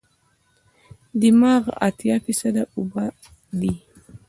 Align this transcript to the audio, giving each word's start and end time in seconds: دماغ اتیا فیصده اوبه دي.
دماغ 1.21 1.63
اتیا 1.87 2.15
فیصده 2.25 2.63
اوبه 2.75 3.05
دي. 3.59 3.73